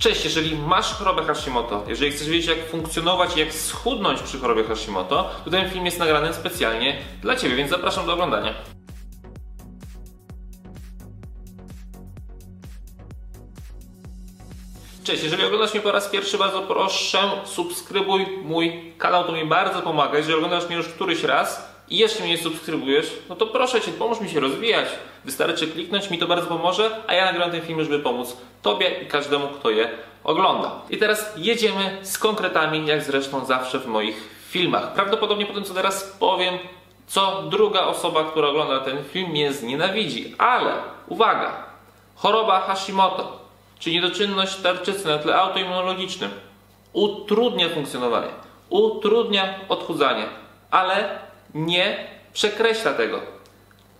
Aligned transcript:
Cześć, 0.00 0.24
jeżeli 0.24 0.56
masz 0.56 0.94
chorobę 0.94 1.24
Hashimoto, 1.24 1.84
jeżeli 1.88 2.10
chcesz 2.10 2.28
wiedzieć 2.28 2.46
jak 2.46 2.70
funkcjonować 2.70 3.36
i 3.36 3.40
jak 3.40 3.54
schudnąć 3.54 4.22
przy 4.22 4.38
chorobie 4.38 4.64
Hashimoto, 4.64 5.30
to 5.44 5.50
ten 5.50 5.70
film 5.70 5.84
jest 5.84 5.98
nagrany 5.98 6.34
specjalnie 6.34 6.98
dla 7.22 7.36
Ciebie, 7.36 7.56
więc 7.56 7.70
zapraszam 7.70 8.06
do 8.06 8.12
oglądania. 8.12 8.54
Cześć, 15.04 15.22
jeżeli 15.22 15.44
oglądasz 15.44 15.74
mnie 15.74 15.82
po 15.82 15.92
raz 15.92 16.08
pierwszy, 16.08 16.38
bardzo 16.38 16.62
proszę 16.62 17.18
subskrybuj 17.44 18.26
mój 18.42 18.94
kanał, 18.98 19.24
to 19.24 19.32
mi 19.32 19.44
bardzo 19.44 19.82
pomaga. 19.82 20.18
Jeżeli 20.18 20.34
oglądasz 20.34 20.66
mnie 20.66 20.76
już 20.76 20.88
któryś 20.88 21.22
raz 21.22 21.69
i 21.90 21.96
jeszcze 21.96 22.22
mnie 22.22 22.32
nie 22.32 22.38
subskrybujesz, 22.38 23.12
no 23.28 23.36
to 23.36 23.46
proszę 23.46 23.80
Cię, 23.80 23.92
pomóż 23.92 24.20
mi 24.20 24.28
się 24.28 24.40
rozwijać. 24.40 24.88
Wystarczy 25.24 25.66
kliknąć, 25.66 26.10
mi 26.10 26.18
to 26.18 26.26
bardzo 26.26 26.46
pomoże, 26.46 26.90
a 27.06 27.14
ja 27.14 27.24
nagram 27.24 27.50
ten 27.50 27.62
film, 27.62 27.84
żeby 27.84 27.98
pomóc 27.98 28.36
Tobie 28.62 28.90
i 29.02 29.06
każdemu, 29.06 29.48
kto 29.48 29.70
je 29.70 29.90
ogląda. 30.24 30.72
I 30.90 30.96
teraz 30.96 31.32
jedziemy 31.36 31.98
z 32.02 32.18
konkretami, 32.18 32.86
jak 32.86 33.02
zresztą 33.02 33.44
zawsze 33.44 33.78
w 33.78 33.86
moich 33.86 34.16
filmach. 34.48 34.92
Prawdopodobnie 34.92 35.46
po 35.46 35.54
tym, 35.54 35.64
co 35.64 35.74
teraz 35.74 36.16
powiem, 36.20 36.58
co 37.06 37.42
druga 37.42 37.80
osoba, 37.80 38.24
która 38.24 38.48
ogląda 38.48 38.80
ten 38.80 39.04
film, 39.04 39.30
mnie 39.30 39.52
znienawidzi. 39.52 40.34
Ale 40.38 40.72
uwaga! 41.08 41.70
Choroba 42.14 42.60
Hashimoto, 42.60 43.38
czyli 43.78 43.96
niedoczynność 43.96 44.56
tarczycy 44.56 45.08
na 45.08 45.18
tle 45.18 45.36
autoimmunologicznym, 45.36 46.30
utrudnia 46.92 47.68
funkcjonowanie, 47.68 48.28
utrudnia 48.70 49.54
odchudzanie, 49.68 50.24
ale 50.70 51.18
nie 51.54 52.06
przekreśla 52.32 52.92
tego. 52.92 53.20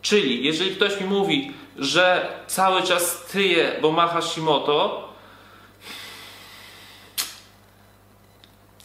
Czyli 0.02 0.44
jeżeli 0.44 0.76
ktoś 0.76 1.00
mi 1.00 1.06
mówi, 1.06 1.52
że 1.78 2.28
cały 2.46 2.82
czas 2.82 3.24
tyje, 3.32 3.72
bo 3.82 3.92
ma 3.92 4.06
Hashimoto, 4.08 5.08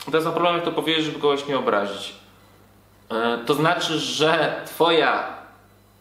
teraz 0.06 0.24
mam 0.26 0.34
problem, 0.34 0.56
jak 0.56 0.66
to 0.66 0.72
powiedzieć, 0.72 1.06
żeby 1.06 1.20
kogoś 1.20 1.48
nie 1.48 1.58
obrazić. 1.58 2.14
E, 3.12 3.38
To 3.46 3.54
znaczy, 3.54 4.00
że 4.00 4.62
Twoja 4.66 5.36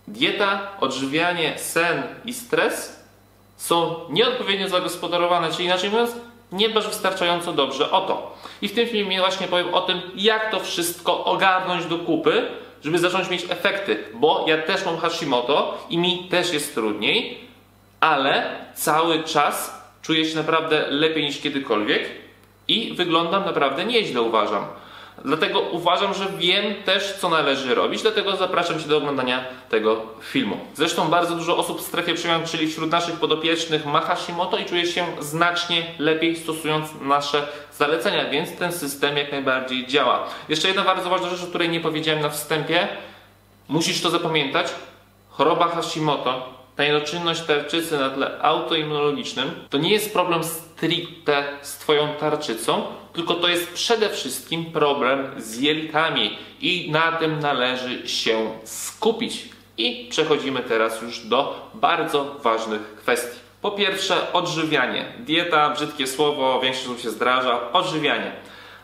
dieta, 0.08 0.60
odżywianie, 0.80 1.58
sen 1.58 2.02
i 2.24 2.32
stres 2.34 3.04
są 3.56 3.94
nieodpowiednio 4.10 4.68
zagospodarowane, 4.68 5.52
czyli 5.52 5.64
inaczej 5.64 5.90
mówiąc, 5.90 6.10
nie 6.52 6.68
dbasz 6.68 6.88
wystarczająco 6.88 7.52
dobrze 7.52 7.90
o 7.90 8.00
to. 8.00 8.36
I 8.62 8.68
w 8.68 8.74
tym 8.74 8.88
filmie 8.88 9.18
właśnie 9.18 9.48
powiem 9.48 9.74
o 9.74 9.80
tym, 9.80 10.00
jak 10.16 10.50
to 10.50 10.60
wszystko 10.60 11.24
ogarnąć 11.24 11.86
do 11.86 11.98
kupy, 11.98 12.46
żeby 12.84 12.98
zacząć 12.98 13.30
mieć 13.30 13.44
efekty, 13.48 14.04
bo 14.14 14.44
ja 14.48 14.62
też 14.62 14.84
mam 14.84 14.98
Hashimoto 14.98 15.86
i 15.90 15.98
mi 15.98 16.28
też 16.28 16.52
jest 16.52 16.74
trudniej, 16.74 17.38
ale 18.00 18.56
cały 18.74 19.22
czas 19.22 19.84
czuję 20.02 20.24
się 20.24 20.36
naprawdę 20.36 20.86
lepiej 20.88 21.24
niż 21.24 21.40
kiedykolwiek 21.40 22.10
i 22.68 22.94
wyglądam 22.94 23.44
naprawdę 23.44 23.84
nieźle, 23.84 24.22
uważam. 24.22 24.64
Dlatego 25.24 25.60
uważam, 25.60 26.14
że 26.14 26.26
wiem 26.38 26.82
też, 26.82 27.12
co 27.12 27.28
należy 27.28 27.74
robić, 27.74 28.02
dlatego 28.02 28.36
zapraszam 28.36 28.80
Cię 28.80 28.88
do 28.88 28.96
oglądania 28.96 29.44
tego 29.68 30.02
filmu. 30.20 30.58
Zresztą 30.74 31.08
bardzo 31.08 31.34
dużo 31.34 31.56
osób 31.56 31.80
w 31.80 31.84
strefie 31.84 32.14
przemian, 32.14 32.46
czyli 32.46 32.68
wśród 32.68 32.90
naszych 32.90 33.14
podopiecznych 33.14 33.86
ma 33.86 34.00
Hashimoto 34.00 34.58
i 34.58 34.64
czuje 34.64 34.86
się 34.86 35.06
znacznie 35.20 35.86
lepiej 35.98 36.36
stosując 36.36 36.88
nasze 37.00 37.46
zalecenia, 37.78 38.30
więc 38.30 38.56
ten 38.56 38.72
system 38.72 39.16
jak 39.16 39.32
najbardziej 39.32 39.86
działa. 39.86 40.26
Jeszcze 40.48 40.68
jedna 40.68 40.84
bardzo 40.84 41.10
ważna 41.10 41.28
rzecz, 41.28 41.44
o 41.44 41.46
której 41.46 41.68
nie 41.68 41.80
powiedziałem 41.80 42.22
na 42.22 42.30
wstępie. 42.30 42.88
Musisz 43.68 44.02
to 44.02 44.10
zapamiętać. 44.10 44.66
Choroba 45.30 45.68
Hashimoto, 45.68 46.53
ta 46.76 46.84
niedoczynność 46.84 47.42
tarczycy 47.42 47.98
na 47.98 48.10
tle 48.10 48.38
autoimmunologicznym, 48.42 49.50
to 49.70 49.78
nie 49.78 49.90
jest 49.90 50.12
problem 50.12 50.44
stricte 50.44 51.44
z 51.62 51.78
Twoją 51.78 52.08
tarczycą, 52.20 52.82
tylko 53.12 53.34
to 53.34 53.48
jest 53.48 53.72
przede 53.72 54.08
wszystkim 54.08 54.64
problem 54.64 55.30
z 55.36 55.60
jelitami 55.60 56.38
i 56.60 56.90
na 56.90 57.12
tym 57.12 57.40
należy 57.40 58.08
się 58.08 58.50
skupić. 58.64 59.48
I 59.78 60.08
przechodzimy 60.10 60.60
teraz 60.60 61.02
już 61.02 61.20
do 61.20 61.70
bardzo 61.74 62.24
ważnych 62.42 62.80
kwestii. 62.96 63.38
Po 63.62 63.70
pierwsze, 63.70 64.32
odżywianie. 64.32 65.04
Dieta, 65.18 65.70
brzydkie 65.70 66.06
słowo, 66.06 66.60
większość 66.60 66.86
osób 66.86 67.00
się 67.00 67.10
zdraża. 67.10 67.72
Odżywianie. 67.72 68.32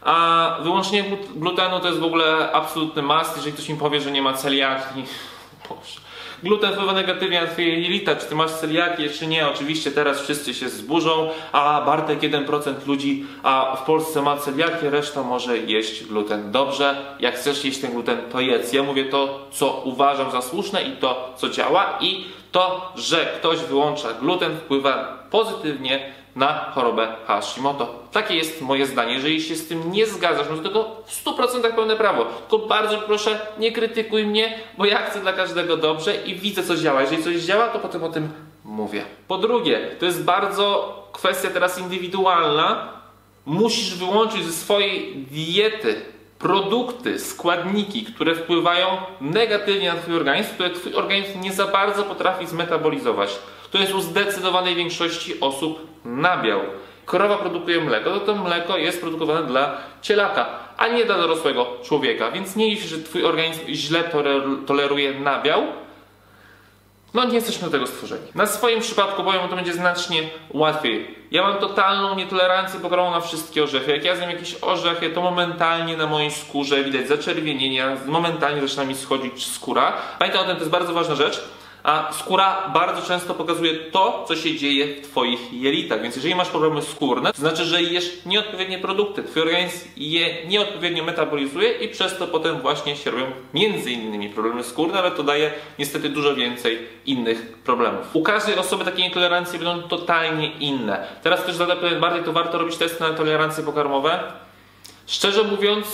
A 0.03 0.57
wyłączenie 0.63 1.05
glut- 1.05 1.39
glutenu 1.39 1.81
to 1.81 1.87
jest 1.89 2.01
w 2.01 2.05
ogóle 2.05 2.53
absolutny 2.53 3.03
must. 3.03 3.37
Jeżeli 3.37 3.53
ktoś 3.53 3.69
mi 3.69 3.77
powie, 3.77 4.01
że 4.01 4.11
nie 4.11 4.23
ma 4.23 4.33
celiaki, 4.35 5.03
Boże. 5.69 6.01
Gluten 6.43 6.73
wpływa 6.73 6.93
negatywnie 6.93 7.41
na 7.41 7.47
twoje 7.47 7.81
jelita. 7.81 8.17
Czy 8.17 8.27
ty 8.27 8.35
masz 8.35 8.51
celiakię, 8.51 9.11
czy 9.11 9.27
nie? 9.27 9.49
Oczywiście 9.49 9.91
teraz 9.91 10.21
wszyscy 10.21 10.55
się 10.55 10.69
zburzą, 10.69 11.31
a 11.53 11.83
Bartek 11.87 12.21
1% 12.21 12.87
ludzi 12.87 13.27
a 13.43 13.77
w 13.77 13.85
Polsce 13.85 14.23
ma 14.23 14.37
celiakię, 14.37 14.91
reszta 14.91 15.23
może 15.23 15.59
jeść 15.59 16.05
gluten. 16.05 16.53
Dobrze, 16.53 16.97
jak 17.21 17.35
chcesz 17.35 17.65
jeść 17.65 17.81
ten 17.81 17.93
gluten, 17.93 18.19
to 18.33 18.41
jedz. 18.41 18.73
Ja 18.73 18.83
mówię 18.83 19.05
to, 19.05 19.49
co 19.53 19.83
uważam 19.85 20.31
za 20.31 20.43
słuszne 20.43 20.83
i 20.83 20.93
to, 20.93 21.35
co 21.37 21.49
działa 21.49 21.99
i 22.01 22.25
to, 22.53 22.93
że 22.97 23.27
ktoś 23.39 23.59
wyłącza 23.59 24.13
gluten 24.13 24.57
wpływa 24.57 25.19
pozytywnie 25.31 26.13
na 26.37 26.71
chorobę 26.75 27.09
Hashimoto. 27.27 27.95
Takie 28.13 28.35
jest 28.37 28.63
moje 28.63 28.87
zdanie. 28.87 29.15
Jeżeli 29.15 29.43
się 29.43 29.57
z 29.57 29.69
tym 29.69 29.93
nie 29.93 30.07
zgadzasz, 30.07 30.47
no 30.51 30.57
to 30.57 30.63
tego 30.63 30.97
w 31.07 31.25
100% 31.25 31.75
pełne 31.75 31.97
prawo. 31.97 32.25
Tylko 32.25 32.67
bardzo 32.67 32.99
proszę, 32.99 33.41
nie 33.59 33.73
krytykuj 33.73 34.27
mnie, 34.27 34.59
bo 34.79 34.85
ja 34.85 34.99
chcę 34.99 35.21
dla 35.21 35.33
każdego 35.33 35.77
dobrze 35.77 36.17
i 36.17 36.35
widzę, 36.35 36.63
co 36.63 36.77
działa. 36.77 37.01
Jeżeli 37.01 37.23
coś 37.23 37.37
działa, 37.37 37.69
to 37.69 37.79
potem 37.79 38.05
o 38.05 38.09
tym 38.09 38.29
mówię. 38.65 39.05
Po 39.29 39.39
drugie, 39.39 39.91
to 39.99 40.07
jest 40.07 40.25
bardzo 40.25 40.95
kwestia 41.13 41.51
teraz 41.51 41.79
indywidualna. 41.79 42.89
Musisz 43.47 43.95
wyłączyć 43.95 44.45
ze 44.45 44.53
swojej 44.53 45.17
diety 45.17 46.03
produkty, 46.41 47.19
składniki, 47.19 48.05
które 48.05 48.35
wpływają 48.35 48.87
negatywnie 49.21 49.93
na 49.93 50.01
Twój 50.01 50.17
organizm, 50.17 50.51
które 50.55 50.71
Twój 50.71 50.95
organizm 50.95 51.41
nie 51.41 51.53
za 51.53 51.67
bardzo 51.67 52.03
potrafi 52.03 52.47
zmetabolizować. 52.47 53.39
To 53.71 53.79
jest 53.79 53.95
u 53.95 54.01
zdecydowanej 54.01 54.75
większości 54.75 55.41
osób 55.41 55.87
nabiał. 56.05 56.61
Krowa 57.07 57.37
produkuje 57.37 57.81
mleko, 57.81 58.11
to 58.11 58.21
to 58.21 58.35
mleko 58.35 58.77
jest 58.77 59.01
produkowane 59.01 59.47
dla 59.47 59.77
cielaka, 60.03 60.47
a 60.77 60.89
nie 60.89 61.05
dla 61.05 61.19
dorosłego 61.19 61.67
człowieka. 61.83 62.31
Więc 62.31 62.57
nie 62.57 62.71
liczy, 62.71 62.89
że 62.89 62.99
Twój 62.99 63.25
organizm 63.25 63.61
źle 63.69 64.05
toleruje 64.67 65.21
nabiał, 65.21 65.63
no 67.15 67.25
nie 67.25 67.35
jesteśmy 67.35 67.65
do 67.65 67.71
tego 67.71 67.87
stworzeni. 67.87 68.27
Na 68.35 68.47
swoim 68.47 68.81
przypadku 68.81 69.25
powiem, 69.25 69.49
to 69.49 69.57
będzie 69.57 69.73
znacznie 69.73 70.23
łatwiej. 70.51 71.15
Ja 71.31 71.43
mam 71.43 71.59
totalną 71.59 72.15
nietolerancję 72.15 72.81
pokarmową 72.81 73.11
na 73.11 73.21
wszystkie 73.21 73.63
orzechy. 73.63 73.91
Jak 73.91 74.05
ja 74.05 74.17
zjem 74.17 74.31
jakieś 74.31 74.57
orzechy, 74.63 75.11
to 75.11 75.23
momentalnie 75.23 75.97
na 75.97 76.07
mojej 76.07 76.31
skórze 76.31 76.85
widać 76.85 77.09
zaczerwienienia, 77.09 77.97
momentalnie 78.07 78.61
zaczyna 78.61 78.85
mi 78.85 78.95
schodzić 78.95 79.47
skóra. 79.47 79.93
Pamiętaj 80.19 80.43
o 80.43 80.45
tym, 80.45 80.55
to 80.55 80.61
jest 80.61 80.71
bardzo 80.71 80.93
ważna 80.93 81.15
rzecz. 81.15 81.43
A 81.83 82.13
skóra 82.13 82.71
bardzo 82.75 83.03
często 83.03 83.35
pokazuje 83.35 83.75
to, 83.75 84.25
co 84.29 84.37
się 84.37 84.57
dzieje 84.57 84.87
w 84.87 85.01
Twoich 85.01 85.53
jelitach. 85.53 86.03
Więc 86.03 86.17
jeżeli 86.17 86.35
masz 86.35 86.49
problemy 86.49 86.83
skórne, 86.83 87.33
to 87.33 87.41
znaczy, 87.41 87.65
że 87.65 87.83
jesz 87.83 88.27
nieodpowiednie 88.27 88.79
produkty. 88.79 89.23
Twój 89.23 89.43
organizm 89.43 89.89
je 89.97 90.47
nieodpowiednio 90.47 91.05
metabolizuje 91.05 91.73
i 91.73 91.89
przez 91.89 92.19
to 92.19 92.27
potem 92.27 92.61
właśnie 92.61 92.97
się 92.97 93.11
robią 93.11 93.27
między 93.55 93.91
innymi 93.91 94.29
problemy 94.29 94.65
skórne, 94.65 94.99
ale 94.99 95.11
to 95.11 95.23
daje 95.23 95.53
niestety 95.79 96.09
dużo 96.09 96.35
więcej 96.35 96.79
innych 97.07 97.53
problemów. 97.65 98.07
U 98.13 98.23
każdej 98.23 98.57
osoby 98.57 98.85
takie 98.85 99.03
nietolerancje 99.03 99.59
będą 99.59 99.89
totalnie 99.89 100.53
inne. 100.53 101.07
Teraz 101.23 101.45
też 101.45 101.55
zadam 101.55 101.79
pewien 101.79 102.01
bardziej, 102.01 102.25
to 102.25 102.33
warto 102.33 102.59
robić 102.59 102.77
testy 102.77 103.03
na 103.03 103.11
tolerancje 103.11 103.65
pokarmowe. 103.65 104.21
Szczerze 105.07 105.43
mówiąc, 105.43 105.87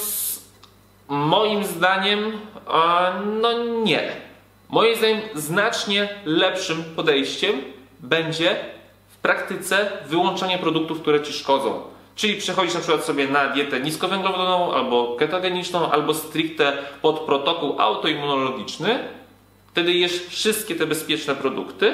moim 1.08 1.64
zdaniem, 1.64 2.32
no 3.40 3.52
nie. 3.84 4.25
Moim 4.68 4.96
zdaniem 4.96 5.20
znacznie 5.34 6.08
lepszym 6.24 6.84
podejściem 6.96 7.62
będzie 8.00 8.56
w 9.08 9.16
praktyce 9.16 9.88
wyłączanie 10.08 10.58
produktów, 10.58 11.00
które 11.00 11.22
ci 11.22 11.32
szkodzą. 11.32 11.82
Czyli 12.16 12.34
przechodzisz 12.36 12.74
na 12.74 12.80
przykład 12.80 13.04
sobie 13.04 13.28
na 13.28 13.48
dietę 13.48 13.80
niskowęglowodanową 13.80 14.74
albo 14.74 15.16
ketogeniczną, 15.16 15.90
albo 15.90 16.14
stricte 16.14 16.78
pod 17.02 17.20
protokół 17.20 17.80
autoimmunologiczny. 17.80 18.98
Wtedy 19.70 19.92
jesz 19.92 20.26
wszystkie 20.28 20.74
te 20.74 20.86
bezpieczne 20.86 21.34
produkty 21.34 21.92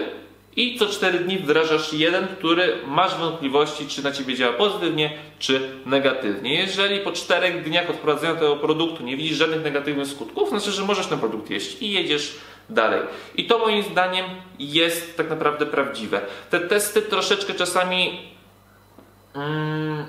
i 0.57 0.79
co 0.79 0.87
4 0.87 1.19
dni 1.19 1.39
wdrażasz 1.39 1.93
jeden, 1.93 2.27
który 2.27 2.77
masz 2.87 3.15
wątpliwości, 3.15 3.87
czy 3.87 4.05
na 4.05 4.13
ciebie 4.13 4.35
działa 4.35 4.53
pozytywnie, 4.53 5.13
czy 5.39 5.71
negatywnie. 5.87 6.55
Jeżeli 6.55 7.01
po 7.01 7.13
4 7.13 7.53
dniach 7.53 7.91
od 7.91 7.97
wprowadzenia 7.97 8.35
tego 8.35 8.57
produktu 8.57 9.05
nie 9.05 9.17
widzisz 9.17 9.37
żadnych 9.37 9.63
negatywnych 9.63 10.07
skutków, 10.07 10.49
znaczy, 10.49 10.71
że 10.71 10.85
możesz 10.85 11.07
ten 11.07 11.19
produkt 11.19 11.51
jeść 11.51 11.83
i 11.83 11.91
jedziesz 11.91 12.35
dalej. 12.71 13.01
I 13.35 13.47
to 13.47 13.59
moim 13.59 13.83
zdaniem 13.83 14.27
jest 14.59 15.17
tak 15.17 15.31
naprawdę 15.31 15.67
prawdziwe. 15.67 16.21
Te 16.51 16.61
testy 16.61 17.03
troszeczkę 17.03 17.55
czasami 17.55 18.21
mm, 19.35 20.05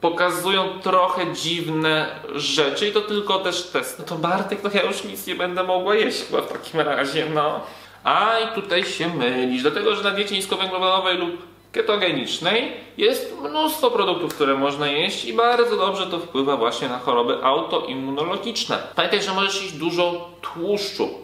pokazują 0.00 0.80
trochę 0.80 1.32
dziwne 1.32 2.06
rzeczy 2.34 2.88
i 2.88 2.92
to 2.92 3.00
tylko 3.00 3.38
też 3.38 3.62
test. 3.62 3.98
No 3.98 4.04
to 4.04 4.14
Bartek, 4.14 4.62
no 4.64 4.70
ja 4.74 4.82
już 4.82 5.04
nic 5.04 5.26
nie 5.26 5.34
będę 5.34 5.62
mogła 5.62 5.94
jeść 5.94 6.24
chyba 6.24 6.42
w 6.42 6.52
takim 6.52 6.80
razie, 6.80 7.26
no. 7.34 7.60
A 8.04 8.38
i 8.38 8.54
tutaj 8.54 8.84
się 8.84 9.08
mylisz, 9.08 9.62
dlatego 9.62 9.96
że 9.96 10.02
na 10.02 10.10
diecie 10.10 10.34
niskowęglowodanowej 10.34 11.18
lub 11.18 11.54
ketogenicznej 11.72 12.72
jest 12.98 13.34
mnóstwo 13.42 13.90
produktów, 13.90 14.34
które 14.34 14.54
można 14.54 14.88
jeść 14.88 15.24
i 15.24 15.32
bardzo 15.32 15.76
dobrze 15.76 16.06
to 16.06 16.18
wpływa 16.18 16.56
właśnie 16.56 16.88
na 16.88 16.98
choroby 16.98 17.44
autoimmunologiczne. 17.44 18.78
Pamiętaj, 18.94 19.22
że 19.22 19.34
możesz 19.34 19.62
jeść 19.62 19.74
dużo 19.74 20.30
tłuszczu. 20.42 21.23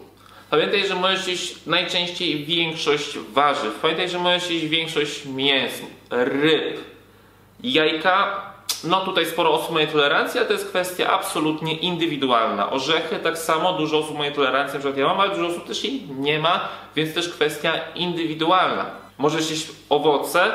Pamiętaj, 0.51 0.87
że 0.87 0.95
możesz 0.95 1.27
jeść 1.27 1.65
najczęściej 1.65 2.45
większość 2.45 3.17
warzyw. 3.19 3.79
Pamiętaj, 3.81 4.09
że 4.09 4.19
możesz 4.19 4.49
jeść 4.49 4.65
większość 4.65 5.25
mięs, 5.25 5.73
ryb, 6.09 6.79
jajka. 7.63 8.41
No 8.83 9.05
tutaj 9.05 9.25
sporo 9.25 9.53
osób 9.53 9.75
ma 9.75 9.85
tolerancję, 9.85 10.39
ale 10.39 10.47
to 10.47 10.53
jest 10.53 10.69
kwestia 10.69 11.09
absolutnie 11.09 11.77
indywidualna. 11.77 12.71
Orzechy 12.71 13.19
tak 13.19 13.37
samo, 13.37 13.73
dużo 13.73 13.97
osób 13.97 14.17
ma 14.17 14.31
tolerancję, 14.31 14.73
na 14.73 14.79
przykład 14.79 14.97
ja 14.97 15.05
mam, 15.05 15.19
ale 15.19 15.35
dużo 15.35 15.47
osób 15.47 15.67
też 15.67 15.83
jej 15.83 16.03
nie 16.19 16.39
ma, 16.39 16.69
więc 16.95 17.13
też 17.13 17.29
kwestia 17.29 17.73
indywidualna. 17.95 18.85
Możesz 19.17 19.49
jeść 19.51 19.67
owoce, 19.89 20.51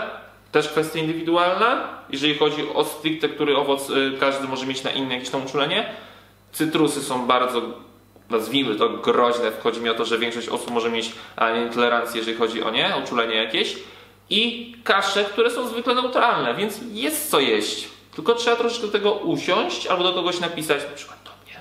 też 0.52 0.69
kwestia 0.69 0.98
indywidualna. 0.98 1.88
Jeżeli 2.10 2.38
chodzi 2.38 2.69
o 2.75 2.84
stricte, 2.84 3.28
który 3.28 3.56
owoc 3.56 3.90
y, 3.90 4.12
każdy 4.20 4.48
może 4.48 4.66
mieć 4.66 4.82
na 4.82 4.90
inne 4.90 5.14
jakieś 5.14 5.31
tam 5.31 5.46
uczulenie. 5.46 5.87
Cytrusy 6.52 7.02
są 7.02 7.26
bardzo, 7.26 7.62
nazwijmy 8.31 8.76
to, 8.76 8.88
groźne. 8.88 9.50
Wchodzi 9.52 9.81
mi 9.81 9.88
o 9.88 9.94
to, 9.94 10.05
że 10.05 10.19
większość 10.19 10.49
osób 10.49 10.70
może 10.70 10.90
mieć 10.90 11.12
nietolerancję, 11.64 12.19
jeżeli 12.19 12.37
chodzi 12.37 12.62
o 12.62 12.70
nie, 12.70 12.94
uczulenie 13.05 13.34
jakieś. 13.34 13.76
I 14.31 14.75
kasze, 14.84 15.25
które 15.25 15.50
są 15.50 15.69
zwykle 15.69 15.94
neutralne, 15.94 16.55
więc 16.55 16.81
jest 16.93 17.31
co 17.31 17.40
jeść. 17.40 17.88
Tylko 18.14 18.34
trzeba 18.34 18.56
troszeczkę 18.56 18.87
do 18.87 18.93
tego 18.93 19.12
usiąść 19.12 19.87
albo 19.87 20.05
do 20.05 20.12
kogoś 20.12 20.40
napisać, 20.40 20.82
na 20.90 20.96
przykład 20.96 21.19
do 21.25 21.31
mnie, 21.44 21.61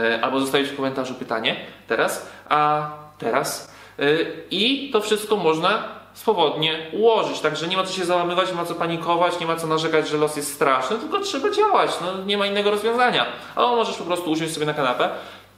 e, 0.00 0.24
albo 0.24 0.40
zostawić 0.40 0.68
w 0.68 0.76
komentarzu 0.76 1.14
pytanie 1.14 1.56
teraz, 1.86 2.30
a 2.48 2.90
teraz. 3.18 3.74
E, 3.98 4.04
I 4.50 4.90
to 4.92 5.00
wszystko 5.00 5.36
można 5.36 6.00
swobodnie 6.14 6.86
ułożyć. 6.92 7.40
Także 7.40 7.68
nie 7.68 7.76
ma 7.76 7.84
co 7.84 7.92
się 7.92 8.04
załamywać, 8.04 8.48
nie 8.48 8.54
ma 8.54 8.64
co 8.64 8.74
panikować, 8.74 9.40
nie 9.40 9.46
ma 9.46 9.56
co 9.56 9.66
narzekać, 9.66 10.08
że 10.08 10.16
los 10.16 10.36
jest 10.36 10.54
straszny, 10.54 10.98
tylko 10.98 11.20
trzeba 11.20 11.50
działać. 11.50 11.90
No, 12.00 12.24
nie 12.24 12.38
ma 12.38 12.46
innego 12.46 12.70
rozwiązania. 12.70 13.26
Albo 13.56 13.76
możesz 13.76 13.96
po 13.96 14.04
prostu 14.04 14.30
usiąść 14.30 14.54
sobie 14.54 14.66
na 14.66 14.74
kanapę 14.74 15.10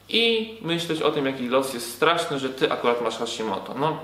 i 0.08 0.54
myśleć 0.62 1.02
o 1.02 1.10
tym, 1.10 1.26
jaki 1.26 1.48
los 1.48 1.74
jest 1.74 1.94
straszny, 1.94 2.38
że 2.38 2.48
ty 2.48 2.72
akurat 2.72 3.02
masz 3.02 3.18
Hashimoto. 3.18 3.74
No, 3.78 3.98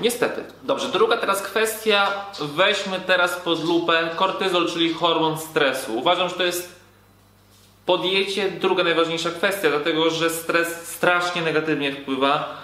niestety. 0.00 0.44
Dobrze, 0.62 0.88
druga 0.88 1.16
teraz 1.16 1.42
kwestia. 1.42 2.12
Weźmy 2.40 3.00
teraz 3.00 3.36
pod 3.36 3.64
lupę 3.64 4.10
kortyzol, 4.16 4.68
czyli 4.68 4.94
hormon 4.94 5.38
stresu. 5.38 5.98
Uważam, 5.98 6.28
że 6.28 6.34
to 6.34 6.42
jest 6.42 6.76
po 7.86 7.98
diecie 7.98 8.50
druga 8.50 8.84
najważniejsza 8.84 9.30
kwestia, 9.30 9.70
dlatego 9.70 10.10
że 10.10 10.30
stres 10.30 10.88
strasznie 10.88 11.42
negatywnie 11.42 11.92
wpływa 11.92 12.56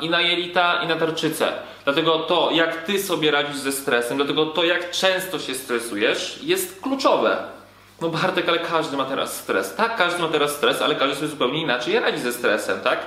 i 0.00 0.10
na 0.10 0.20
jelita, 0.20 0.82
i 0.82 0.86
na 0.86 0.96
tarczycę. 0.96 1.52
Dlatego 1.84 2.18
to, 2.18 2.50
jak 2.52 2.84
ty 2.84 3.02
sobie 3.02 3.30
radzisz 3.30 3.56
ze 3.56 3.72
stresem, 3.72 4.16
dlatego 4.16 4.46
to, 4.46 4.64
jak 4.64 4.90
często 4.90 5.38
się 5.38 5.54
stresujesz, 5.54 6.38
jest 6.42 6.80
kluczowe. 6.80 7.57
No 8.00 8.08
Bartek, 8.08 8.48
ale 8.48 8.58
każdy 8.58 8.96
ma 8.96 9.04
teraz 9.04 9.36
stres. 9.36 9.74
Tak, 9.74 9.96
każdy 9.96 10.22
ma 10.22 10.28
teraz 10.28 10.52
stres, 10.52 10.82
ale 10.82 10.94
każdy 10.94 11.14
sobie 11.14 11.28
zupełnie 11.28 11.62
inaczej 11.62 12.00
radzi 12.00 12.20
ze 12.20 12.32
stresem, 12.32 12.80
tak? 12.80 12.98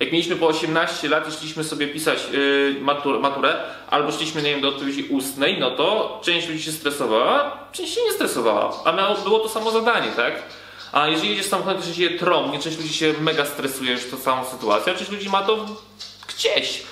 Jak 0.00 0.12
mieliśmy 0.12 0.36
po 0.36 0.46
18 0.46 1.08
lat 1.08 1.28
i 1.28 1.32
szliśmy 1.32 1.64
sobie 1.64 1.88
pisać 1.88 2.18
yy, 2.32 2.76
matur, 2.80 3.20
maturę, 3.20 3.56
albo 3.90 4.12
szliśmy, 4.12 4.42
nie 4.42 4.50
wiem, 4.50 4.60
do 4.60 4.68
odpowiedzi 4.68 5.02
ustnej, 5.10 5.60
no 5.60 5.70
to 5.70 6.20
część 6.24 6.48
ludzi 6.48 6.62
się 6.62 6.72
stresowała, 6.72 7.58
część 7.72 7.94
się 7.94 8.00
nie 8.02 8.12
stresowała. 8.12 8.72
A 8.84 8.92
miało, 8.92 9.14
było 9.14 9.38
to 9.38 9.48
samo 9.48 9.70
zadanie, 9.70 10.08
tak? 10.16 10.34
A 10.92 11.08
jeżeli 11.08 11.30
jedziesz 11.30 11.46
samochodem, 11.46 11.82
to 11.82 11.88
się 11.88 11.92
dzieje 11.92 12.18
trąbnie, 12.18 12.58
część 12.58 12.76
ludzi 12.76 12.94
się 12.94 13.14
mega 13.20 13.44
stresuje 13.44 13.92
już 13.92 14.10
tą 14.10 14.16
samą 14.16 14.44
sytuację, 14.44 14.92
a 14.92 14.96
część 14.96 15.10
ludzi 15.10 15.28
ma 15.28 15.42
to 15.42 15.66
gdzieś, 16.28 16.82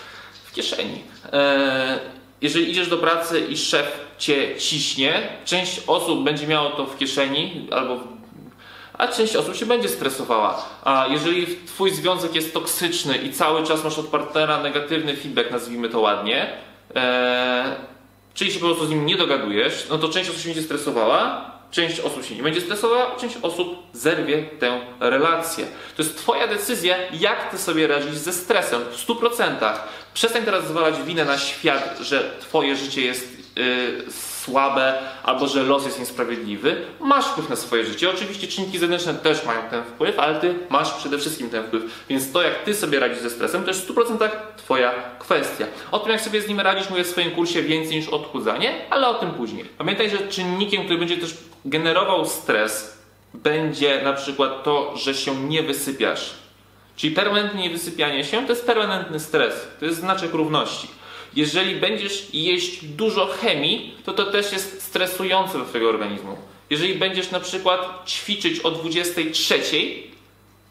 w 0.44 0.52
kieszeni. 0.52 1.02
Eee, 1.32 1.99
jeżeli 2.40 2.70
idziesz 2.70 2.88
do 2.88 2.99
pracy 2.99 3.40
i 3.40 3.56
szef 3.56 4.00
cię 4.23 4.57
ciśnie, 4.59 5.29
część 5.45 5.81
osób 5.87 6.25
będzie 6.25 6.47
miało 6.47 6.71
to 6.71 6.87
w 6.87 6.99
kieszeni 6.99 7.69
albo 7.71 8.01
a 8.99 9.09
część 9.09 9.37
osób 9.37 9.57
się 9.57 9.67
będzie 9.67 9.89
stresowała. 9.89 10.65
A 10.85 11.07
jeżeli 11.11 11.47
twój 11.67 11.91
związek 11.91 12.35
jest 12.35 12.55
toksyczny 12.55 13.17
i 13.17 13.33
cały 13.33 13.67
czas 13.67 13.85
masz 13.85 13.99
od 13.99 14.07
partnera 14.07 14.63
negatywny 14.63 15.17
feedback, 15.17 15.51
nazwijmy 15.51 15.89
to 15.89 16.01
ładnie, 16.01 16.53
e, 16.95 17.77
czyli 18.35 18.53
się 18.53 18.61
po 18.61 18.67
prostu 18.67 18.87
z 18.87 18.91
nim 18.91 19.07
nie 19.07 19.17
dogadujesz, 19.17 19.87
no 19.91 19.99
to 19.99 20.09
część 20.09 20.31
osób 20.31 20.43
się 20.43 20.49
będzie 20.49 20.63
stresowała, 20.63 21.53
Część 21.73 22.01
osób 22.01 22.25
się 22.25 22.35
nie 22.35 22.43
będzie 22.43 22.61
stresowała, 22.61 23.17
część 23.17 23.37
osób 23.43 23.83
zerwie 23.93 24.43
tę 24.43 24.81
relację. 25.01 25.67
To 25.97 26.03
jest 26.03 26.19
Twoja 26.19 26.47
decyzja, 26.47 26.97
jak 27.13 27.51
Ty 27.51 27.59
sobie 27.59 27.87
radzisz 27.87 28.15
ze 28.15 28.33
stresem 28.33 28.81
w 28.85 29.07
100%. 29.07 29.73
Przestań 30.15 30.45
teraz 30.45 30.69
zwalać 30.69 30.95
winę 31.03 31.25
na 31.25 31.39
świat, 31.39 31.99
że 32.01 32.31
Twoje 32.41 32.77
życie 32.77 33.01
jest 33.01 33.42
yy, 33.57 34.13
słabe 34.13 34.99
albo 35.23 35.49
że 35.49 35.63
los 35.63 35.85
jest 35.85 35.99
niesprawiedliwy. 35.99 36.77
Masz 37.01 37.27
wpływ 37.27 37.49
na 37.49 37.57
swoje 37.57 37.85
życie. 37.85 38.11
Oczywiście 38.11 38.49
czynniki 38.49 38.79
zewnętrzne 38.79 39.15
też 39.15 39.45
mają 39.45 39.61
ten 39.71 39.85
wpływ, 39.85 40.19
ale 40.19 40.41
Ty 40.41 40.55
masz 40.71 40.93
przede 40.93 41.19
wszystkim 41.19 41.51
ten 41.51 41.65
wpływ. 41.65 42.05
Więc 42.09 42.33
to, 42.33 42.43
jak 42.43 42.65
Ty 42.65 42.75
sobie 42.75 43.01
radzisz 43.01 43.19
ze 43.19 43.31
stresem, 43.31 43.63
to 43.63 43.69
jest 43.69 43.89
w 43.89 43.95
100% 43.95 44.29
Twoja 44.57 44.93
kwestia. 45.19 45.67
O 45.91 45.99
tym, 45.99 46.13
jak 46.13 46.21
sobie 46.21 46.43
z 46.43 46.49
nim 46.49 46.61
radzić, 46.61 46.91
mówię 46.91 47.05
w 47.05 47.07
swoim 47.07 47.31
kursie 47.31 47.63
więcej 47.63 47.97
niż 47.97 48.09
odchudzanie, 48.09 48.75
ale 48.91 49.09
o 49.09 49.15
tym 49.15 49.31
później. 49.31 49.65
Pamiętaj, 49.79 50.11
że 50.11 50.19
czynnikiem, 50.19 50.85
który 50.85 50.99
będzie 50.99 51.17
też 51.17 51.35
generował 51.65 52.27
stres, 52.27 52.99
będzie 53.35 54.03
na 54.03 54.13
przykład 54.13 54.65
to, 54.65 54.97
że 54.97 55.15
się 55.15 55.37
nie 55.37 55.63
wysypiasz. 55.63 56.35
Czyli 56.97 57.15
permanentnie 57.15 57.71
wysypianie 57.71 58.25
się 58.25 58.47
to 58.47 58.53
jest 58.53 58.67
permanentny 58.67 59.21
stres, 59.21 59.55
to 59.81 59.85
jest 59.85 60.01
znaczek 60.01 60.35
równości. 60.35 60.89
Jeżeli 61.37 61.76
będziesz 61.76 62.26
jeść 62.32 62.84
dużo 62.84 63.26
chemii, 63.26 63.94
to 64.05 64.12
to 64.12 64.25
też 64.25 64.52
jest 64.52 64.82
stresujące 64.82 65.58
dla 65.58 65.64
Twojego 65.64 65.90
organizmu. 65.90 66.37
Jeżeli 66.70 66.94
będziesz 66.94 67.31
na 67.31 67.40
przykład 67.40 68.08
ćwiczyć 68.08 68.61
o 68.61 68.70
23, 68.70 69.62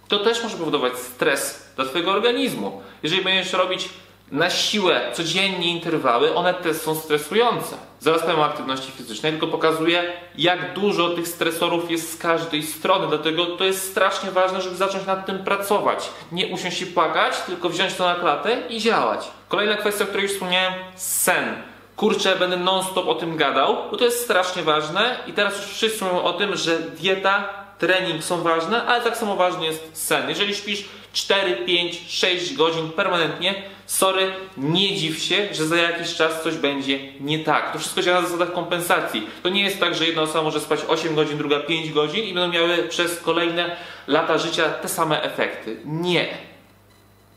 to 0.07 0.19
też 0.19 0.43
może 0.43 0.57
powodować 0.57 0.97
stres 0.97 1.71
dla 1.75 1.85
Twojego 1.85 2.11
organizmu. 2.11 2.81
Jeżeli 3.03 3.23
będziesz 3.23 3.53
robić 3.53 3.89
na 4.31 4.49
siłę 4.49 5.01
codziennie 5.13 5.71
interwały, 5.71 6.35
one 6.35 6.53
też 6.53 6.77
są 6.77 6.95
stresujące. 6.95 7.75
Zaraz 7.99 8.21
powiem 8.21 8.39
o 8.39 8.45
aktywności 8.45 8.91
fizycznej, 8.91 9.31
tylko 9.31 9.47
pokazuję, 9.47 10.13
jak 10.37 10.73
dużo 10.73 11.09
tych 11.09 11.27
stresorów 11.27 11.91
jest 11.91 12.13
z 12.13 12.17
każdej 12.17 12.63
strony. 12.63 13.07
Dlatego 13.07 13.45
to 13.45 13.63
jest 13.63 13.91
strasznie 13.91 14.31
ważne, 14.31 14.61
żeby 14.61 14.75
zacząć 14.75 15.05
nad 15.05 15.25
tym 15.25 15.39
pracować. 15.39 16.09
Nie 16.31 16.47
usiąść 16.47 16.81
i 16.81 16.85
płakać, 16.85 17.41
tylko 17.41 17.69
wziąć 17.69 17.93
to 17.93 18.05
na 18.05 18.15
klatę 18.15 18.57
i 18.69 18.79
działać. 18.79 19.27
Kolejna 19.47 19.75
kwestia, 19.75 20.03
o 20.03 20.07
której 20.07 20.23
już 20.23 20.33
wspomniałem, 20.33 20.73
sen. 20.95 21.55
Kurczę, 21.95 22.35
będę 22.35 22.57
non-stop 22.57 23.07
o 23.07 23.15
tym 23.15 23.37
gadał, 23.37 23.77
bo 23.91 23.97
to 23.97 24.05
jest 24.05 24.23
strasznie 24.23 24.63
ważne 24.63 25.15
i 25.27 25.33
teraz 25.33 25.57
już 25.57 25.65
wszyscy 25.65 26.03
mówią 26.03 26.21
o 26.21 26.33
tym, 26.33 26.55
że 26.55 26.79
dieta, 26.79 27.60
trening 27.81 28.23
są 28.23 28.41
ważne, 28.41 28.85
ale 28.85 29.03
tak 29.03 29.17
samo 29.17 29.35
ważny 29.35 29.65
jest 29.65 29.89
sen. 29.93 30.29
Jeżeli 30.29 30.55
śpisz 30.55 30.85
4, 31.13 31.55
5, 31.55 32.01
6 32.07 32.53
godzin 32.53 32.89
permanentnie, 32.89 33.55
sorry, 33.85 34.31
nie 34.57 34.95
dziw 34.95 35.23
się, 35.23 35.47
że 35.51 35.65
za 35.65 35.75
jakiś 35.75 36.15
czas 36.15 36.43
coś 36.43 36.55
będzie 36.55 36.99
nie 37.19 37.39
tak. 37.39 37.73
To 37.73 37.79
wszystko 37.79 38.01
działa 38.01 38.21
na 38.21 38.27
zasadach 38.27 38.53
kompensacji. 38.53 39.27
To 39.43 39.49
nie 39.49 39.63
jest 39.63 39.79
tak, 39.79 39.95
że 39.95 40.05
jedna 40.05 40.21
osoba 40.21 40.43
może 40.43 40.59
spać 40.59 40.79
8 40.87 41.15
godzin, 41.15 41.37
druga 41.37 41.59
5 41.59 41.91
godzin 41.91 42.23
i 42.23 42.33
będą 42.33 42.53
miały 42.53 42.77
przez 42.77 43.19
kolejne 43.19 43.75
lata 44.07 44.37
życia 44.37 44.69
te 44.69 44.87
same 44.87 45.23
efekty. 45.23 45.77
Nie. 45.85 46.27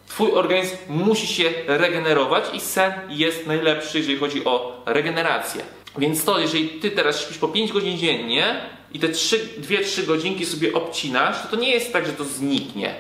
Twój 0.09 0.33
organizm 0.33 0.77
musi 0.89 1.27
się 1.27 1.53
regenerować 1.67 2.45
i 2.53 2.61
sen 2.61 2.93
jest 3.09 3.47
najlepszy, 3.47 3.99
jeżeli 3.99 4.19
chodzi 4.19 4.45
o 4.45 4.83
regenerację. 4.87 5.65
Więc 5.99 6.25
to, 6.25 6.39
jeżeli 6.39 6.69
ty 6.69 6.91
teraz 6.91 7.21
śpisz 7.21 7.39
po 7.39 7.49
5 7.49 7.73
godzin 7.73 7.99
dziennie 7.99 8.61
i 8.95 8.99
te 8.99 9.09
2-3 9.09 10.07
godzinki 10.07 10.47
sobie 10.47 10.73
obcinasz, 10.73 11.43
to 11.43 11.49
to 11.49 11.57
nie 11.57 11.71
jest 11.71 11.93
tak, 11.93 12.07
że 12.07 12.13
to 12.13 12.25
zniknie. 12.25 12.95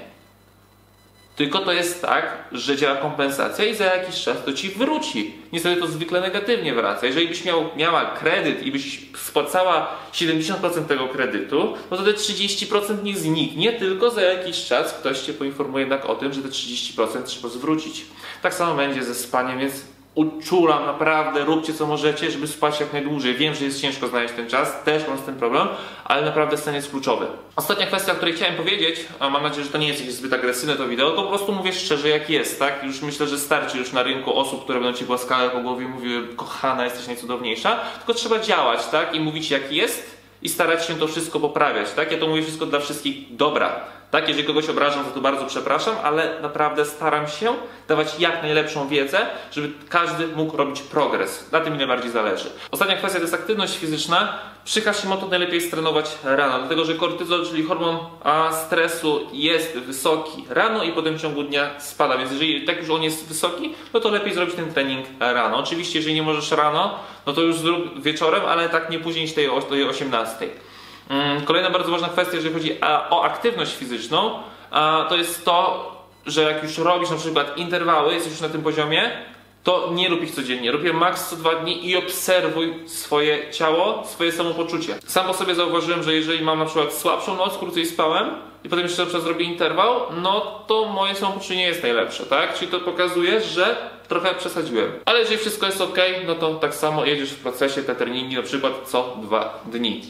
Tylko 1.37 1.59
to 1.59 1.73
jest 1.73 2.03
tak, 2.03 2.45
że 2.53 2.77
działa 2.77 2.97
kompensacja 2.97 3.65
i 3.65 3.75
za 3.75 3.85
jakiś 3.85 4.23
czas 4.23 4.37
to 4.45 4.53
ci 4.53 4.69
wróci. 4.69 5.35
Niestety 5.53 5.81
to 5.81 5.87
zwykle 5.87 6.21
negatywnie 6.21 6.75
wraca. 6.75 7.07
Jeżeli 7.07 7.29
byś 7.29 7.45
miał, 7.45 7.71
miała 7.77 8.05
kredyt 8.05 8.63
i 8.63 8.73
byś 8.73 9.01
spłacała 9.17 9.97
70% 10.13 10.85
tego 10.85 11.09
kredytu, 11.09 11.75
no 11.91 11.97
to 11.97 12.03
te 12.03 12.13
30% 12.13 13.03
nie 13.03 13.17
zniknie, 13.17 13.73
tylko 13.73 14.11
za 14.11 14.23
jakiś 14.23 14.65
czas 14.65 14.93
ktoś 14.93 15.21
cię 15.21 15.33
poinformuje 15.33 15.83
jednak 15.83 16.07
o 16.07 16.15
tym, 16.15 16.33
że 16.33 16.43
te 16.43 16.49
30% 16.49 17.23
trzeba 17.23 17.49
zwrócić. 17.49 18.05
Tak 18.43 18.55
samo 18.55 18.75
będzie 18.75 19.05
ze 19.05 19.15
spaniem, 19.15 19.59
więc 19.59 19.75
uczulam, 20.14 20.87
naprawdę 20.87 21.44
róbcie 21.44 21.75
co 21.75 21.87
możecie, 21.87 22.30
żeby 22.30 22.47
spać 22.47 22.80
jak 22.80 22.92
najdłużej. 22.92 23.35
Wiem, 23.35 23.54
że 23.54 23.64
jest 23.64 23.80
ciężko 23.80 24.09
znaleźć 24.09 24.35
ten 24.35 24.49
czas, 24.49 24.83
też 24.85 25.09
mam 25.09 25.18
z 25.18 25.23
tym 25.23 25.35
problem, 25.35 25.68
ale 26.04 26.23
naprawdę 26.23 26.56
stan 26.56 26.75
jest 26.75 26.90
kluczowy. 26.90 27.26
Ostatnia 27.56 27.87
kwestia, 27.87 28.12
o 28.12 28.14
której 28.14 28.35
chciałem 28.35 28.54
powiedzieć, 28.54 29.00
a 29.21 29.30
mam 29.30 29.42
nadzieję, 29.42 29.64
że 29.64 29.73
to 29.73 29.78
nie 29.78 29.88
jest 29.88 30.00
jakieś 30.00 30.14
zbyt 30.14 30.33
agresywne 30.33 30.76
to 30.76 30.88
wideo, 30.88 31.11
to 31.11 31.23
po 31.23 31.28
prostu 31.28 31.52
mówię 31.52 31.73
szczerze 31.73 32.09
jak 32.09 32.30
jest, 32.30 32.59
tak? 32.59 32.85
Już 32.85 33.02
myślę, 33.02 33.26
że 33.26 33.38
starczy 33.38 33.78
już 33.78 33.92
na 33.92 34.02
rynku 34.02 34.38
osób, 34.38 34.64
które 34.64 34.80
będą 34.80 34.99
ci 34.99 35.04
głaskały 35.04 35.50
po 35.50 35.61
głowie 35.61 35.85
i 35.85 35.88
mówiły, 35.88 36.28
kochana, 36.37 36.85
jesteś 36.85 37.06
najcudowniejsza, 37.06 37.80
tylko 37.99 38.14
trzeba 38.14 38.38
działać, 38.38 38.87
tak? 38.87 39.14
I 39.14 39.21
mówić 39.21 39.50
jak 39.50 39.73
jest 39.73 40.13
i 40.45 40.49
starać 40.49 40.87
się 40.87 40.95
to 40.95 41.09
wszystko 41.09 41.41
poprawiać. 41.41 41.93
Tak? 41.93 42.13
Ja 42.13 42.19
to 42.19 42.27
mówię 42.27 42.43
wszystko 42.43 42.67
dla 42.67 42.81
wszystkich 42.81 43.37
dobra. 43.37 43.81
Tak, 44.11 44.29
jeżeli 44.29 44.47
kogoś 44.47 44.69
obrażam, 44.69 45.05
to, 45.05 45.11
to 45.11 45.21
bardzo 45.21 45.45
przepraszam, 45.45 45.97
ale 46.03 46.41
naprawdę 46.41 46.85
staram 46.85 47.29
się 47.29 47.55
dawać 47.89 48.21
jak 48.21 48.43
najlepszą 48.43 48.89
wiedzę, 48.89 49.27
żeby 49.53 49.73
każdy 49.89 50.27
mógł 50.27 50.57
robić 50.57 50.83
progres. 50.83 51.53
Na 51.53 51.61
tym 51.61 51.73
mi 51.73 51.79
najbardziej 51.79 52.11
zależy. 52.11 52.51
Ostatnia 52.71 52.97
kwestia 52.97 53.19
to 53.19 53.23
jest 53.23 53.35
aktywność 53.35 53.79
fizyczna. 53.79 54.39
Przy 54.64 54.80
Hashimoto 54.80 55.26
najlepiej 55.26 55.54
jest 55.54 55.71
trenować 55.71 56.18
rano, 56.25 56.59
dlatego 56.59 56.85
że 56.85 56.94
kortyzol, 56.94 57.47
czyli 57.47 57.62
hormon 57.62 57.99
stresu 58.66 59.21
jest 59.33 59.78
wysoki 59.78 60.44
rano 60.49 60.85
i 60.85 60.92
potem 60.92 61.18
w 61.18 61.23
ciągu 61.23 61.42
dnia 61.42 61.80
spada, 61.80 62.18
więc 62.18 62.33
jeżeli 62.33 62.64
tak 62.64 62.78
już 62.78 62.90
on 62.90 63.02
jest 63.02 63.28
wysoki, 63.28 63.75
no 63.94 64.00
to 64.00 64.11
lepiej 64.11 64.35
zrobić 64.35 64.54
ten 64.54 64.73
trening 64.75 65.06
rano. 65.21 65.56
Oczywiście, 65.56 65.99
jeżeli 65.99 66.14
nie 66.14 66.23
możesz 66.23 66.50
rano, 66.50 66.99
no 67.26 67.33
to 67.33 67.40
już 67.40 67.56
zrób 67.56 68.02
wieczorem, 68.02 68.44
ale 68.44 68.68
tak 68.68 68.90
nie 68.90 68.99
później 68.99 69.25
niż 69.25 69.35
tej, 69.35 69.49
tej 69.68 69.85
18. 69.85 70.49
Mm, 71.09 71.44
kolejna 71.44 71.71
bardzo 71.71 71.90
ważna 71.90 72.09
kwestia, 72.09 72.37
jeżeli 72.37 72.54
chodzi 72.54 72.80
o 73.11 73.25
aktywność 73.25 73.76
fizyczną, 73.76 74.42
to 75.09 75.16
jest 75.16 75.44
to, 75.44 75.90
że 76.26 76.42
jak 76.42 76.62
już 76.62 76.78
robisz 76.78 77.11
na 77.11 77.16
przykład 77.16 77.59
interwały, 77.59 78.14
jesteś 78.14 78.33
już 78.33 78.40
na 78.40 78.49
tym 78.49 78.62
poziomie, 78.62 79.11
to 79.64 79.90
nie 79.92 80.09
rób 80.09 80.23
ich 80.23 80.30
codziennie. 80.30 80.73
Je 80.83 80.92
maks 80.92 81.30
co 81.30 81.37
dwa 81.37 81.54
dni 81.54 81.88
i 81.88 81.97
obserwuj 81.97 82.75
swoje 82.87 83.50
ciało, 83.52 84.02
swoje 84.06 84.33
samopoczucie. 84.33 84.94
Sam 85.06 85.26
po 85.26 85.35
sobie 85.35 85.54
zauważyłem, 85.54 86.02
że 86.02 86.14
jeżeli 86.14 86.44
mam 86.44 86.59
na 86.59 86.64
przykład 86.64 86.92
słabszą 86.92 87.37
noc, 87.37 87.59
krócej 87.59 87.87
spałem 87.87 88.30
i 88.64 88.68
potem 88.68 88.85
jeszcze 88.85 89.02
na 89.02 89.06
przykład 89.06 89.25
zrobię 89.25 89.44
interwał, 89.44 90.00
no 90.23 90.64
to 90.66 90.85
moje 90.85 91.14
samopoczucie 91.14 91.56
nie 91.56 91.66
jest 91.66 91.83
najlepsze, 91.83 92.26
tak? 92.26 92.54
Czyli 92.54 92.71
to 92.71 92.80
pokazuje, 92.80 93.40
że 93.40 93.76
trochę 94.09 94.35
przesadziłem. 94.35 94.92
Ale 95.04 95.18
jeżeli 95.18 95.38
wszystko 95.38 95.66
jest 95.66 95.80
ok, 95.80 95.99
no 96.26 96.35
to 96.35 96.54
tak 96.54 96.75
samo 96.75 97.04
jedziesz 97.04 97.30
w 97.30 97.38
procesie 97.42 97.83
te 97.83 97.94
treningi 97.94 98.37
na 98.37 98.42
przykład 98.42 98.73
co 98.87 99.16
dwa 99.23 99.62
dni. 99.66 100.02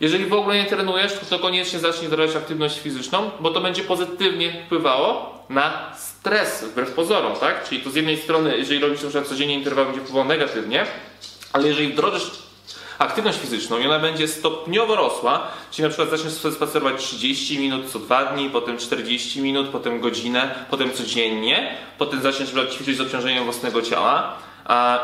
Jeżeli 0.00 0.26
w 0.26 0.32
ogóle 0.32 0.56
nie 0.56 0.64
trenujesz, 0.64 1.12
to 1.30 1.38
koniecznie 1.38 1.78
zacznij 1.78 2.10
zrobić 2.10 2.36
aktywność 2.36 2.80
fizyczną, 2.80 3.30
bo 3.40 3.50
to 3.50 3.60
będzie 3.60 3.84
pozytywnie 3.84 4.62
wpływało 4.66 5.38
na 5.48 5.92
stres, 5.96 6.64
wbrew 6.64 6.90
pozorom, 6.90 7.36
tak? 7.40 7.68
Czyli 7.68 7.80
to 7.80 7.90
z 7.90 7.94
jednej 7.94 8.16
strony, 8.16 8.58
jeżeli 8.58 8.80
robisz 8.80 9.14
na 9.14 9.22
codziennie 9.22 9.54
interwał, 9.54 9.84
będzie 9.84 10.00
wpływało 10.00 10.24
negatywnie, 10.24 10.86
ale 11.52 11.68
jeżeli 11.68 11.92
wdrożysz 11.92 12.30
aktywność 12.98 13.38
fizyczną 13.38 13.78
i 13.78 13.86
ona 13.86 13.98
będzie 13.98 14.28
stopniowo 14.28 14.96
rosła, 14.96 15.48
czyli 15.70 15.82
na 15.82 15.88
przykład 15.88 16.10
zaczniesz 16.10 16.32
sobie 16.32 16.54
spacerować 16.54 17.04
30 17.04 17.58
minut 17.58 17.90
co 17.90 17.98
dwa 17.98 18.24
dni, 18.24 18.50
potem 18.50 18.78
40 18.78 19.40
minut, 19.40 19.68
potem 19.68 20.00
godzinę, 20.00 20.54
potem 20.70 20.92
codziennie, 20.92 21.76
potem 21.98 22.22
zaczniesz 22.22 22.50
ćwiczyć 22.74 22.96
z 22.96 23.00
obciążeniem 23.00 23.44
własnego 23.44 23.82
ciała, 23.82 24.38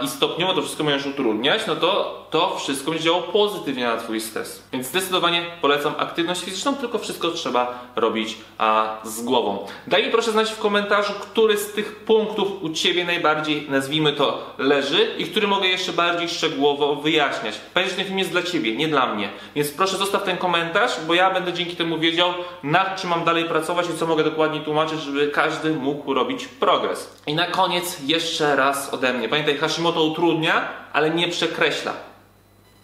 i 0.00 0.08
stopniowo 0.08 0.54
to 0.54 0.62
wszystko 0.62 0.84
będziesz 0.84 1.06
utrudniać, 1.06 1.66
no 1.66 1.76
to 1.76 2.22
to 2.32 2.56
wszystko 2.56 2.90
będzie 2.90 3.04
działało 3.04 3.22
pozytywnie 3.22 3.84
na 3.84 3.96
Twój 3.96 4.20
stres. 4.20 4.62
Więc 4.72 4.86
zdecydowanie 4.86 5.46
polecam 5.60 5.94
aktywność 5.98 6.44
fizyczną, 6.44 6.74
tylko 6.76 6.98
wszystko 6.98 7.30
trzeba 7.30 7.78
robić 7.96 8.36
a, 8.58 8.98
z 9.04 9.22
głową. 9.22 9.66
Daj 9.86 10.06
mi 10.06 10.10
proszę 10.10 10.32
znać 10.32 10.50
w 10.50 10.58
komentarzu, 10.58 11.12
który 11.20 11.58
z 11.58 11.72
tych 11.72 11.96
punktów 11.96 12.62
u 12.62 12.70
Ciebie 12.70 13.04
najbardziej, 13.04 13.66
nazwijmy 13.70 14.12
to, 14.12 14.54
leży 14.58 15.14
i 15.18 15.24
który 15.24 15.48
mogę 15.48 15.68
jeszcze 15.68 15.92
bardziej 15.92 16.28
szczegółowo 16.28 16.96
wyjaśniać. 16.96 17.60
Pamiętaj, 17.74 17.90
że 17.90 17.96
ten 17.96 18.06
film 18.06 18.18
jest 18.18 18.30
dla 18.30 18.42
Ciebie, 18.42 18.76
nie 18.76 18.88
dla 18.88 19.14
mnie. 19.14 19.28
Więc 19.54 19.70
proszę 19.70 19.96
zostaw 19.96 20.22
ten 20.22 20.36
komentarz, 20.36 20.92
bo 21.06 21.14
ja 21.14 21.30
będę 21.30 21.52
dzięki 21.52 21.76
temu 21.76 21.98
wiedział, 21.98 22.30
nad 22.62 23.00
czym 23.00 23.10
mam 23.10 23.24
dalej 23.24 23.44
pracować 23.44 23.86
i 23.94 23.98
co 23.98 24.06
mogę 24.06 24.24
dokładnie 24.24 24.60
tłumaczyć, 24.60 25.00
żeby 25.00 25.28
każdy 25.28 25.70
mógł 25.70 26.14
robić 26.14 26.48
progres. 26.48 27.16
I 27.26 27.34
na 27.34 27.46
koniec 27.46 27.98
jeszcze 28.06 28.56
raz 28.56 28.94
ode 28.94 29.12
mnie. 29.12 29.28
Pamiętaj, 29.28 29.51
Hashimoto 29.58 30.04
utrudnia, 30.04 30.68
ale 30.92 31.10
nie 31.10 31.28
przekreśla. 31.28 31.92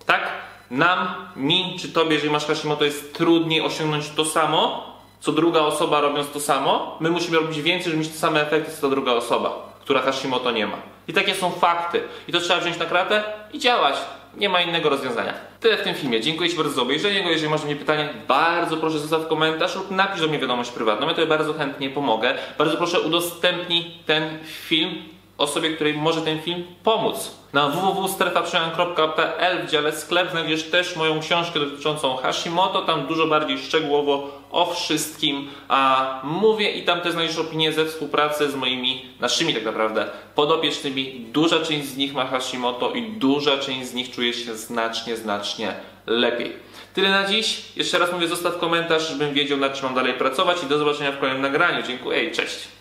Tak? 0.07 0.29
Nam, 0.71 1.15
mi 1.37 1.77
czy 1.81 1.89
tobie, 1.89 2.15
jeżeli 2.15 2.33
masz 2.33 2.47
Hashimoto, 2.47 2.85
jest 2.85 3.15
trudniej 3.15 3.61
osiągnąć 3.61 4.11
to 4.11 4.25
samo, 4.25 4.93
co 5.21 5.33
druga 5.33 5.61
osoba 5.61 6.01
robiąc 6.01 6.31
to 6.31 6.41
samo. 6.41 6.97
My 7.01 7.11
musimy 7.11 7.39
robić 7.39 7.63
więcej, 7.63 7.85
żeby 7.85 7.97
mieć 7.97 8.13
te 8.13 8.19
same 8.19 8.43
efekty, 8.43 8.73
co 8.73 8.81
ta 8.81 8.89
druga 8.89 9.13
osoba, 9.13 9.73
która 9.81 10.03
Hashimoto 10.03 10.51
nie 10.51 10.67
ma. 10.67 10.77
I 11.09 11.13
takie 11.13 11.35
są 11.35 11.51
fakty. 11.51 12.03
I 12.29 12.33
to 12.33 12.41
trzeba 12.41 12.61
wziąć 12.61 12.79
na 12.79 12.87
kratę 12.87 13.23
i 13.53 13.59
działać. 13.59 13.95
Nie 14.37 14.49
ma 14.49 14.61
innego 14.61 14.89
rozwiązania. 14.89 15.35
Tyle 15.61 15.77
w 15.77 15.83
tym 15.83 15.95
filmie. 15.95 16.21
Dziękuję 16.21 16.51
Ci 16.51 16.57
bardzo 16.57 16.73
za 16.73 16.83
obejrzenie 16.83 17.23
go. 17.23 17.31
Jeżeli 17.31 17.51
masz 17.51 17.65
mnie 17.65 17.77
pytania, 17.77 18.09
bardzo 18.29 18.77
proszę 18.77 18.99
zostaw 18.99 19.29
komentarz 19.29 19.77
lub 19.77 19.91
napisz 19.91 20.21
do 20.21 20.29
mnie 20.29 20.39
wiadomość 20.39 20.71
prywatną. 20.71 21.09
Ja 21.09 21.15
to 21.15 21.27
bardzo 21.27 21.55
chętnie 21.55 21.91
pomogę. 21.91 22.35
Bardzo 22.59 22.77
proszę 22.77 23.01
udostępnij 23.01 23.91
ten 24.07 24.39
film 24.45 25.03
osobie, 25.39 25.71
której 25.71 25.95
może 25.95 26.23
ten 26.23 26.43
film 26.43 26.65
pomóc. 26.85 27.39
Na 27.53 27.69
www.strefaprzemian.pl 27.69 29.67
w 29.67 29.71
dziale 29.71 29.93
sklep 29.93 30.31
znajdziesz 30.31 30.71
też 30.71 30.97
moją 30.97 31.21
książkę 31.21 31.61
dotyczącą 31.61 32.17
Hashimoto, 32.17 32.83
tam 32.83 33.07
dużo 33.07 33.27
bardziej 33.27 33.59
szczegółowo 33.59 34.31
o 34.51 34.75
wszystkim 34.75 35.49
a 35.69 36.21
mówię 36.25 36.71
i 36.71 36.85
tam 36.85 37.01
też 37.01 37.13
znajdziesz 37.13 37.39
opinie 37.39 37.73
ze 37.73 37.85
współpracy 37.85 38.51
z 38.51 38.55
moimi, 38.55 39.07
naszymi 39.21 39.55
tak 39.55 39.65
naprawdę, 39.65 40.07
podopiecznymi. 40.35 41.27
Duża 41.33 41.61
część 41.61 41.89
z 41.89 41.97
nich 41.97 42.15
ma 42.15 42.27
Hashimoto 42.27 42.93
i 42.93 43.03
duża 43.03 43.59
część 43.59 43.89
z 43.89 43.95
nich 43.95 44.11
czuje 44.11 44.35
się 44.35 44.55
znacznie, 44.55 45.17
znacznie 45.17 45.75
lepiej. 46.07 46.53
Tyle 46.95 47.11
na 47.11 47.25
dziś. 47.29 47.63
Jeszcze 47.77 47.99
raz 47.99 48.13
mówię, 48.13 48.29
zostaw 48.29 48.59
komentarz, 48.59 49.09
żebym 49.09 49.35
wiedział 49.35 49.59
nad 49.59 49.75
czym 49.75 49.85
mam 49.85 49.95
dalej 49.95 50.15
pracować 50.15 50.63
i 50.63 50.67
do 50.67 50.79
zobaczenia 50.79 51.13
w 51.13 51.19
kolejnym 51.19 51.43
nagraniu. 51.43 51.83
Dziękuję 51.83 52.25
i 52.25 52.33
cześć. 52.33 52.78